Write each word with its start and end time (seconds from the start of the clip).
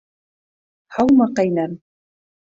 Һаумы, 0.97 1.29
ҡәйнәм. 1.41 1.79